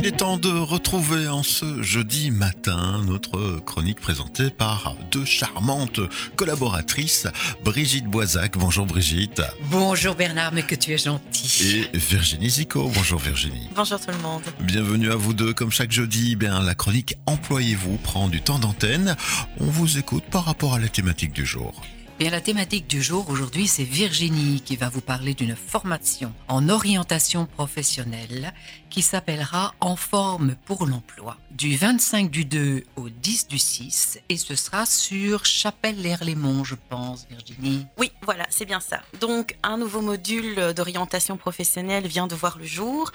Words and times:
Il 0.00 0.06
est 0.06 0.12
temps 0.12 0.36
de 0.36 0.48
retrouver 0.48 1.26
en 1.26 1.42
ce 1.42 1.82
jeudi 1.82 2.30
matin 2.30 3.02
notre 3.04 3.58
chronique 3.66 4.00
présentée 4.00 4.48
par 4.48 4.94
deux 5.10 5.24
charmantes 5.24 5.98
collaboratrices, 6.36 7.26
Brigitte 7.64 8.04
Boisac. 8.04 8.56
Bonjour 8.56 8.86
Brigitte. 8.86 9.42
Bonjour 9.72 10.14
Bernard, 10.14 10.52
mais 10.52 10.62
que 10.62 10.76
tu 10.76 10.92
es 10.92 10.98
gentil. 10.98 11.88
Et 11.92 11.98
Virginie 11.98 12.48
Zico. 12.48 12.88
Bonjour 12.94 13.18
Virginie. 13.18 13.68
Bonjour 13.74 13.98
tout 13.98 14.12
le 14.12 14.18
monde. 14.18 14.42
Bienvenue 14.60 15.10
à 15.10 15.16
vous 15.16 15.32
deux. 15.32 15.52
Comme 15.52 15.72
chaque 15.72 15.90
jeudi, 15.90 16.30
eh 16.34 16.36
bien 16.36 16.62
la 16.62 16.76
chronique 16.76 17.16
Employez-vous 17.26 17.96
prend 17.96 18.28
du 18.28 18.40
temps 18.40 18.60
d'antenne. 18.60 19.16
On 19.58 19.66
vous 19.66 19.98
écoute 19.98 20.22
par 20.30 20.44
rapport 20.44 20.74
à 20.74 20.78
la 20.78 20.88
thématique 20.88 21.32
du 21.32 21.44
jour. 21.44 21.74
Bien, 22.18 22.30
la 22.30 22.40
thématique 22.40 22.88
du 22.88 23.00
jour 23.00 23.30
aujourd'hui, 23.30 23.68
c'est 23.68 23.84
Virginie 23.84 24.60
qui 24.60 24.74
va 24.74 24.88
vous 24.88 25.00
parler 25.00 25.34
d'une 25.34 25.54
formation 25.54 26.34
en 26.48 26.68
orientation 26.68 27.46
professionnelle 27.46 28.52
qui 28.90 29.02
s'appellera 29.02 29.72
En 29.78 29.94
forme 29.94 30.56
pour 30.64 30.84
l'emploi 30.84 31.36
du 31.52 31.76
25 31.76 32.28
du 32.28 32.44
2 32.44 32.82
au 32.96 33.08
10 33.08 33.46
du 33.46 33.60
6 33.60 34.18
et 34.28 34.36
ce 34.36 34.56
sera 34.56 34.84
sur 34.84 35.44
Chapelle-l'Air-les-Monts, 35.44 36.64
je 36.64 36.74
pense, 36.88 37.28
Virginie. 37.30 37.86
Oui, 37.98 38.10
voilà, 38.22 38.46
c'est 38.50 38.66
bien 38.66 38.80
ça. 38.80 39.00
Donc, 39.20 39.56
un 39.62 39.78
nouveau 39.78 40.00
module 40.00 40.74
d'orientation 40.74 41.36
professionnelle 41.36 42.08
vient 42.08 42.26
de 42.26 42.34
voir 42.34 42.58
le 42.58 42.66
jour 42.66 43.12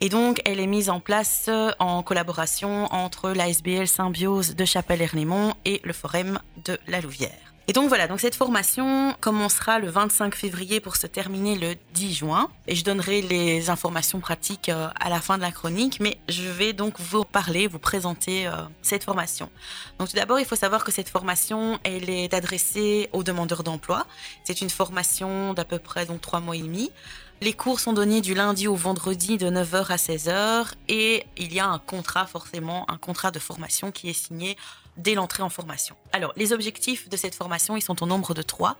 et 0.00 0.08
donc 0.08 0.40
elle 0.46 0.60
est 0.60 0.66
mise 0.66 0.88
en 0.88 1.00
place 1.00 1.50
en 1.78 2.02
collaboration 2.02 2.90
entre 2.90 3.32
l'ASBL 3.32 3.86
Symbiose 3.86 4.56
de 4.56 4.64
Chapelle-l'Air-les-Monts 4.64 5.52
et 5.66 5.82
le 5.84 5.92
Forum 5.92 6.38
de 6.64 6.78
la 6.86 7.02
Louvière. 7.02 7.55
Et 7.68 7.72
donc 7.72 7.88
voilà, 7.88 8.06
donc 8.06 8.20
cette 8.20 8.36
formation 8.36 9.16
commencera 9.20 9.80
le 9.80 9.90
25 9.90 10.36
février 10.36 10.78
pour 10.78 10.94
se 10.94 11.08
terminer 11.08 11.56
le 11.56 11.74
10 11.94 12.14
juin. 12.14 12.48
Et 12.68 12.76
je 12.76 12.84
donnerai 12.84 13.22
les 13.22 13.70
informations 13.70 14.20
pratiques 14.20 14.68
euh, 14.68 14.88
à 15.00 15.08
la 15.08 15.20
fin 15.20 15.36
de 15.36 15.42
la 15.42 15.50
chronique, 15.50 15.98
mais 15.98 16.18
je 16.28 16.48
vais 16.48 16.72
donc 16.72 17.00
vous 17.00 17.24
parler, 17.24 17.66
vous 17.66 17.80
présenter 17.80 18.46
euh, 18.46 18.52
cette 18.82 19.02
formation. 19.02 19.50
Donc 19.98 20.08
tout 20.10 20.14
d'abord, 20.14 20.38
il 20.38 20.46
faut 20.46 20.54
savoir 20.54 20.84
que 20.84 20.92
cette 20.92 21.08
formation, 21.08 21.80
elle 21.82 22.08
est 22.08 22.32
adressée 22.34 23.08
aux 23.12 23.24
demandeurs 23.24 23.64
d'emploi. 23.64 24.06
C'est 24.44 24.60
une 24.60 24.70
formation 24.70 25.52
d'à 25.52 25.64
peu 25.64 25.80
près 25.80 26.06
donc 26.06 26.20
trois 26.20 26.38
mois 26.38 26.54
et 26.54 26.62
demi. 26.62 26.92
Les 27.40 27.52
cours 27.52 27.80
sont 27.80 27.92
donnés 27.92 28.20
du 28.20 28.34
lundi 28.34 28.68
au 28.68 28.76
vendredi 28.76 29.38
de 29.38 29.50
9h 29.50 29.88
à 29.88 29.96
16h 29.96 30.72
et 30.88 31.26
il 31.36 31.52
y 31.52 31.58
a 31.58 31.66
un 31.66 31.78
contrat 31.80 32.26
forcément, 32.26 32.88
un 32.88 32.96
contrat 32.96 33.32
de 33.32 33.38
formation 33.40 33.90
qui 33.90 34.08
est 34.08 34.14
signé 34.14 34.56
dès 34.96 35.14
l'entrée 35.14 35.42
en 35.42 35.48
formation. 35.48 35.96
Alors, 36.12 36.32
les 36.36 36.52
objectifs 36.52 37.08
de 37.08 37.16
cette 37.16 37.34
formation, 37.34 37.76
ils 37.76 37.82
sont 37.82 38.02
au 38.02 38.06
nombre 38.06 38.34
de 38.34 38.42
trois. 38.42 38.76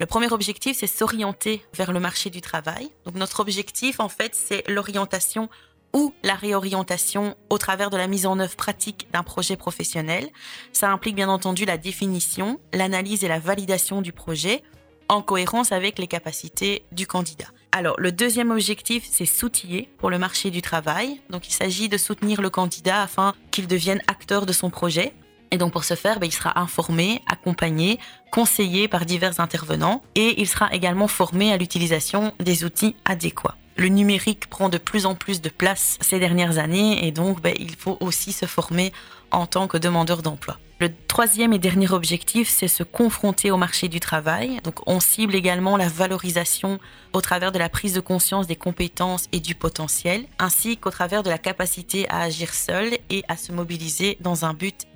Le 0.00 0.06
premier 0.06 0.32
objectif, 0.32 0.78
c'est 0.78 0.86
s'orienter 0.86 1.64
vers 1.74 1.92
le 1.92 2.00
marché 2.00 2.30
du 2.30 2.40
travail. 2.40 2.90
Donc, 3.04 3.14
notre 3.14 3.40
objectif, 3.40 4.00
en 4.00 4.08
fait, 4.08 4.34
c'est 4.34 4.68
l'orientation 4.68 5.48
ou 5.92 6.12
la 6.24 6.34
réorientation 6.34 7.36
au 7.50 7.56
travers 7.56 7.88
de 7.88 7.96
la 7.96 8.08
mise 8.08 8.26
en 8.26 8.38
œuvre 8.40 8.56
pratique 8.56 9.06
d'un 9.12 9.22
projet 9.22 9.56
professionnel. 9.56 10.28
Ça 10.72 10.90
implique 10.90 11.14
bien 11.14 11.28
entendu 11.28 11.64
la 11.64 11.78
définition, 11.78 12.60
l'analyse 12.72 13.22
et 13.22 13.28
la 13.28 13.38
validation 13.38 14.02
du 14.02 14.12
projet 14.12 14.62
en 15.08 15.22
cohérence 15.22 15.70
avec 15.70 15.98
les 15.98 16.06
capacités 16.06 16.84
du 16.90 17.06
candidat. 17.06 17.46
Alors, 17.72 17.94
le 17.98 18.12
deuxième 18.12 18.50
objectif, 18.50 19.06
c'est 19.08 19.26
s'outiller 19.26 19.90
pour 19.98 20.10
le 20.10 20.18
marché 20.18 20.50
du 20.50 20.62
travail. 20.62 21.20
Donc, 21.30 21.48
il 21.48 21.52
s'agit 21.52 21.88
de 21.88 21.98
soutenir 21.98 22.40
le 22.40 22.50
candidat 22.50 23.02
afin 23.02 23.34
qu'il 23.50 23.66
devienne 23.66 24.02
acteur 24.06 24.46
de 24.46 24.52
son 24.52 24.70
projet. 24.70 25.12
Et 25.54 25.56
donc 25.56 25.72
pour 25.72 25.84
ce 25.84 25.94
faire, 25.94 26.18
ben, 26.18 26.26
il 26.26 26.32
sera 26.32 26.58
informé, 26.58 27.22
accompagné, 27.28 28.00
conseillé 28.32 28.88
par 28.88 29.06
divers 29.06 29.38
intervenants 29.38 30.02
et 30.16 30.40
il 30.40 30.48
sera 30.48 30.74
également 30.74 31.06
formé 31.06 31.52
à 31.52 31.56
l'utilisation 31.56 32.32
des 32.40 32.64
outils 32.64 32.96
adéquats. 33.04 33.54
Le 33.76 33.86
numérique 33.86 34.50
prend 34.50 34.68
de 34.68 34.78
plus 34.78 35.06
en 35.06 35.14
plus 35.14 35.40
de 35.40 35.48
place 35.48 35.96
ces 36.00 36.18
dernières 36.18 36.58
années 36.58 37.06
et 37.06 37.12
donc 37.12 37.40
ben, 37.40 37.54
il 37.56 37.76
faut 37.76 37.96
aussi 38.00 38.32
se 38.32 38.46
former 38.46 38.92
en 39.30 39.46
tant 39.46 39.68
que 39.68 39.78
demandeur 39.78 40.22
d'emploi. 40.22 40.58
Le 40.80 40.90
troisième 41.06 41.52
et 41.52 41.60
dernier 41.60 41.92
objectif, 41.92 42.48
c'est 42.48 42.66
se 42.66 42.82
confronter 42.82 43.52
au 43.52 43.56
marché 43.56 43.86
du 43.86 44.00
travail. 44.00 44.58
Donc, 44.64 44.80
on 44.88 44.98
cible 44.98 45.36
également 45.36 45.76
la 45.76 45.86
valorisation 45.86 46.80
au 47.12 47.20
travers 47.20 47.52
de 47.52 47.60
la 47.60 47.68
prise 47.68 47.94
de 47.94 48.00
conscience 48.00 48.48
des 48.48 48.56
compétences 48.56 49.28
et 49.30 49.38
du 49.38 49.54
potentiel, 49.54 50.24
ainsi 50.40 50.76
qu'au 50.76 50.90
travers 50.90 51.22
de 51.22 51.30
la 51.30 51.38
capacité 51.38 52.08
à 52.08 52.22
agir 52.22 52.52
seul 52.52 52.98
et 53.08 53.22
à 53.28 53.36
se 53.36 53.52
mobiliser 53.52 54.18
dans 54.20 54.44
un 54.44 54.52
but 54.52 54.88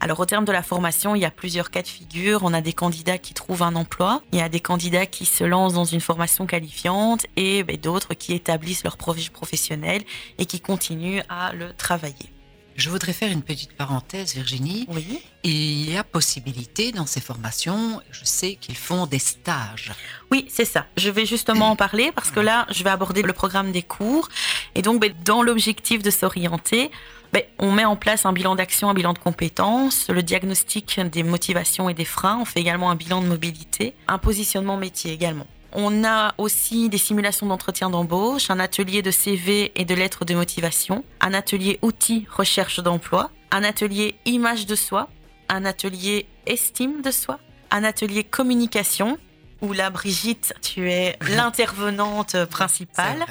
Alors 0.00 0.20
au 0.20 0.26
terme 0.26 0.44
de 0.44 0.52
la 0.52 0.62
formation, 0.62 1.14
il 1.14 1.22
y 1.22 1.24
a 1.24 1.30
plusieurs 1.30 1.70
cas 1.70 1.82
de 1.82 1.88
figure. 1.88 2.40
On 2.42 2.52
a 2.52 2.60
des 2.60 2.72
candidats 2.72 3.18
qui 3.18 3.32
trouvent 3.32 3.62
un 3.62 3.74
emploi, 3.74 4.22
il 4.32 4.38
y 4.38 4.42
a 4.42 4.48
des 4.48 4.60
candidats 4.60 5.06
qui 5.06 5.24
se 5.24 5.44
lancent 5.44 5.74
dans 5.74 5.84
une 5.84 6.00
formation 6.00 6.46
qualifiante 6.46 7.26
et 7.36 7.62
ben, 7.62 7.76
d'autres 7.76 8.14
qui 8.14 8.34
établissent 8.34 8.84
leur 8.84 8.96
projet 8.96 9.30
professionnel 9.30 10.02
et 10.38 10.46
qui 10.46 10.60
continuent 10.60 11.22
à 11.28 11.52
le 11.54 11.72
travailler. 11.72 12.34
Je 12.76 12.90
voudrais 12.90 13.12
faire 13.12 13.30
une 13.30 13.42
petite 13.42 13.72
parenthèse, 13.72 14.34
Virginie. 14.34 14.86
Oui. 14.88 15.20
Il 15.44 15.88
y 15.88 15.96
a 15.96 16.02
possibilité 16.02 16.90
dans 16.90 17.06
ces 17.06 17.20
formations, 17.20 18.00
je 18.10 18.24
sais 18.24 18.56
qu'ils 18.56 18.76
font 18.76 19.06
des 19.06 19.20
stages. 19.20 19.92
Oui, 20.32 20.46
c'est 20.48 20.64
ça. 20.64 20.86
Je 20.96 21.08
vais 21.08 21.24
justement 21.24 21.70
en 21.70 21.76
parler 21.76 22.10
parce 22.12 22.32
que 22.32 22.40
là, 22.40 22.66
je 22.70 22.82
vais 22.82 22.90
aborder 22.90 23.22
le 23.22 23.32
programme 23.32 23.70
des 23.70 23.82
cours. 23.82 24.28
Et 24.74 24.82
donc, 24.82 25.00
ben, 25.00 25.12
dans 25.24 25.42
l'objectif 25.42 26.02
de 26.02 26.10
s'orienter, 26.10 26.90
ben, 27.32 27.42
on 27.58 27.72
met 27.72 27.84
en 27.84 27.96
place 27.96 28.26
un 28.26 28.32
bilan 28.32 28.54
d'action, 28.54 28.90
un 28.90 28.94
bilan 28.94 29.12
de 29.12 29.18
compétences, 29.18 30.08
le 30.08 30.22
diagnostic 30.22 31.00
des 31.00 31.22
motivations 31.22 31.88
et 31.88 31.94
des 31.94 32.04
freins. 32.04 32.38
On 32.40 32.44
fait 32.44 32.60
également 32.60 32.90
un 32.90 32.94
bilan 32.94 33.22
de 33.22 33.26
mobilité, 33.26 33.94
un 34.08 34.18
positionnement 34.18 34.76
métier 34.76 35.12
également. 35.12 35.46
On 35.72 36.04
a 36.04 36.34
aussi 36.38 36.88
des 36.88 36.98
simulations 36.98 37.46
d'entretien 37.46 37.90
d'embauche, 37.90 38.50
un 38.50 38.60
atelier 38.60 39.02
de 39.02 39.10
CV 39.10 39.72
et 39.74 39.84
de 39.84 39.94
lettres 39.94 40.24
de 40.24 40.34
motivation, 40.34 41.04
un 41.20 41.34
atelier 41.34 41.80
outils 41.82 42.26
recherche 42.30 42.78
d'emploi, 42.78 43.30
un 43.50 43.64
atelier 43.64 44.14
image 44.24 44.66
de 44.66 44.76
soi, 44.76 45.08
un 45.48 45.64
atelier 45.64 46.26
estime 46.46 47.02
de 47.02 47.10
soi, 47.10 47.40
un 47.72 47.82
atelier 47.82 48.22
communication, 48.22 49.18
où 49.62 49.72
là, 49.72 49.90
Brigitte, 49.90 50.54
tu 50.62 50.90
es 50.90 51.16
l'intervenante 51.28 52.44
principale. 52.46 53.24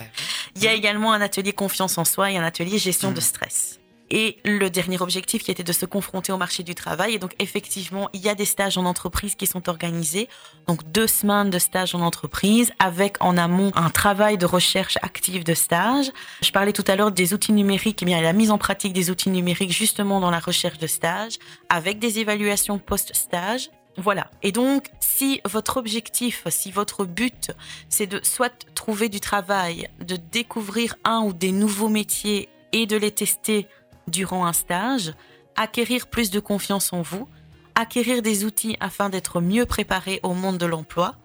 Il 0.55 0.63
y 0.63 0.67
a 0.67 0.73
également 0.73 1.13
un 1.13 1.21
atelier 1.21 1.53
confiance 1.53 1.97
en 1.97 2.05
soi 2.05 2.31
et 2.31 2.37
un 2.37 2.43
atelier 2.43 2.77
gestion 2.77 3.11
de 3.11 3.19
stress 3.19 3.79
et 4.13 4.37
le 4.45 4.69
dernier 4.69 5.01
objectif 5.01 5.43
qui 5.43 5.49
était 5.49 5.63
de 5.63 5.73
se 5.73 5.87
confronter 5.87 6.31
au 6.31 6.37
marché 6.37 6.61
du 6.61 6.75
travail. 6.75 7.15
Et 7.15 7.19
donc 7.19 7.33
effectivement, 7.39 8.09
il 8.13 8.21
y 8.21 8.29
a 8.29 8.35
des 8.35 8.45
stages 8.45 8.77
en 8.77 8.85
entreprise 8.85 9.33
qui 9.33 9.47
sont 9.47 9.69
organisés. 9.69 10.29
Donc 10.67 10.83
deux 10.91 11.07
semaines 11.07 11.49
de 11.49 11.57
stage 11.57 11.95
en 11.95 12.01
entreprise 12.01 12.71
avec 12.77 13.17
en 13.21 13.37
amont 13.37 13.71
un 13.75 13.89
travail 13.89 14.37
de 14.37 14.45
recherche 14.45 14.97
active 15.01 15.43
de 15.43 15.55
stage. 15.55 16.11
Je 16.43 16.51
parlais 16.51 16.73
tout 16.73 16.85
à 16.87 16.95
l'heure 16.95 17.11
des 17.11 17.33
outils 17.33 17.53
numériques, 17.53 18.03
et 18.03 18.05
eh 18.05 18.05
bien 18.05 18.21
la 18.21 18.33
mise 18.33 18.51
en 18.51 18.59
pratique 18.59 18.93
des 18.93 19.09
outils 19.09 19.31
numériques 19.31 19.71
justement 19.71 20.19
dans 20.19 20.31
la 20.31 20.39
recherche 20.39 20.77
de 20.77 20.87
stage 20.87 21.39
avec 21.69 21.97
des 21.97 22.19
évaluations 22.19 22.77
post-stage. 22.77 23.71
Voilà. 23.97 24.29
Et 24.41 24.51
donc, 24.51 24.89
si 24.99 25.41
votre 25.45 25.77
objectif, 25.77 26.43
si 26.49 26.71
votre 26.71 27.05
but, 27.05 27.51
c'est 27.89 28.07
de 28.07 28.19
soit 28.23 28.65
trouver 28.73 29.09
du 29.09 29.19
travail, 29.19 29.87
de 29.99 30.15
découvrir 30.15 30.95
un 31.03 31.21
ou 31.21 31.33
des 31.33 31.51
nouveaux 31.51 31.89
métiers 31.89 32.49
et 32.71 32.85
de 32.85 32.97
les 32.97 33.11
tester 33.11 33.67
durant 34.07 34.45
un 34.45 34.53
stage, 34.53 35.13
acquérir 35.55 36.07
plus 36.07 36.31
de 36.31 36.39
confiance 36.39 36.91
en 36.91 37.01
vous, 37.01 37.27
acquérir 37.75 38.21
des 38.21 38.45
outils 38.45 38.77
afin 38.79 39.09
d'être 39.09 39.41
mieux 39.41 39.65
préparé 39.65 40.19
au 40.23 40.33
monde 40.33 40.57
de 40.57 40.65
l'emploi, 40.65 41.15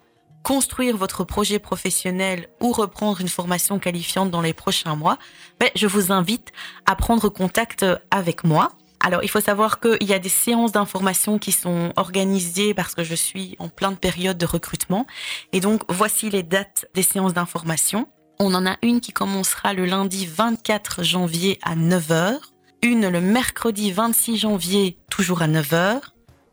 construire 0.43 0.95
votre 0.95 1.23
projet 1.23 1.59
professionnel 1.59 2.47
ou 2.61 2.71
reprendre 2.71 3.21
une 3.21 3.29
formation 3.29 3.79
qualifiante 3.79 4.31
dans 4.31 4.41
les 4.41 4.53
prochains 4.53 4.95
mois, 4.95 5.17
ben, 5.59 5.69
je 5.75 5.87
vous 5.87 6.11
invite 6.11 6.51
à 6.85 6.95
prendre 6.95 7.29
contact 7.29 7.85
avec 8.11 8.43
moi. 8.43 8.69
Alors, 9.01 9.23
il 9.23 9.29
faut 9.29 9.39
savoir 9.39 9.79
qu'il 9.79 10.03
y 10.03 10.13
a 10.13 10.19
des 10.19 10.29
séances 10.29 10.71
d'information 10.71 11.39
qui 11.39 11.51
sont 11.51 11.93
organisées 11.95 12.73
parce 12.73 12.95
que 12.95 13.03
je 13.03 13.15
suis 13.15 13.55
en 13.59 13.69
pleine 13.69 13.97
période 13.97 14.37
de 14.37 14.45
recrutement. 14.45 15.07
Et 15.53 15.61
donc, 15.61 15.83
voici 15.89 16.29
les 16.29 16.43
dates 16.43 16.85
des 16.93 17.03
séances 17.03 17.33
d'information. 17.33 18.07
On 18.39 18.53
en 18.53 18.65
a 18.65 18.77
une 18.81 19.01
qui 19.01 19.11
commencera 19.11 19.73
le 19.73 19.85
lundi 19.85 20.25
24 20.25 21.03
janvier 21.03 21.59
à 21.63 21.75
9h 21.75 22.39
une 22.81 23.09
le 23.09 23.19
mercredi 23.19 23.91
26 23.91 24.37
janvier, 24.37 24.97
toujours 25.09 25.41
à 25.41 25.47
9h, 25.47 25.99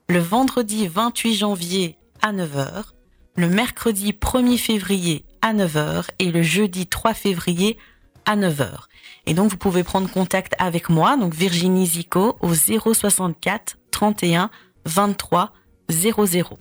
le 0.08 0.18
vendredi 0.18 0.88
28 0.88 1.34
janvier 1.34 1.98
à 2.20 2.32
9h, 2.32 2.84
le 3.36 3.48
mercredi 3.48 4.12
1er 4.12 4.58
février 4.58 5.24
à 5.42 5.54
9h 5.54 6.06
et 6.18 6.32
le 6.32 6.42
jeudi 6.42 6.86
3 6.86 7.14
février 7.14 7.78
à 7.78 7.95
9h. 8.34 8.70
Et 9.26 9.34
donc 9.34 9.50
vous 9.50 9.56
pouvez 9.56 9.84
prendre 9.84 10.10
contact 10.10 10.54
avec 10.58 10.88
moi, 10.88 11.16
donc 11.16 11.34
Virginie 11.34 11.86
Zico, 11.86 12.36
au 12.40 12.54
064 12.54 13.76
31 13.92 14.50
23 14.86 15.52
00. 15.90 16.58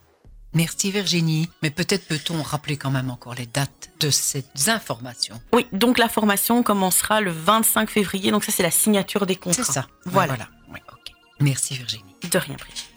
Merci 0.53 0.89
Virginie. 0.89 1.49
Mais 1.61 1.69
peut-être 1.69 2.07
peut-on 2.07 2.41
rappeler 2.41 2.77
quand 2.77 2.89
même 2.91 3.09
encore 3.09 3.35
les 3.35 3.45
dates 3.45 3.89
de 3.99 4.09
ces 4.09 4.45
informations. 4.67 5.41
Oui, 5.53 5.67
donc 5.73 5.97
la 5.97 6.07
formation 6.07 6.63
commencera 6.63 7.19
le 7.19 7.31
25 7.31 7.89
février. 7.89 8.31
Donc 8.31 8.45
ça, 8.45 8.53
c'est 8.53 8.63
la 8.63 8.71
signature 8.71 9.25
des 9.25 9.35
contrats. 9.35 9.63
C'est 9.63 9.71
ça. 9.71 9.87
Voilà. 10.05 10.37
Oui, 10.71 10.79
Merci 11.41 11.75
Virginie. 11.75 12.15
De 12.31 12.37
rien, 12.37 12.55
Brigitte. 12.55 12.94